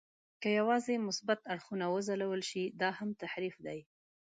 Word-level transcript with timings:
که 0.41 0.47
یوازې 0.59 0.93
مثبت 1.07 1.39
اړخونه 1.53 1.85
وځلول 1.89 2.41
شي، 2.49 2.63
دا 2.81 2.89
هم 2.99 3.09
تحریف 3.23 3.55
دی. 3.65 3.79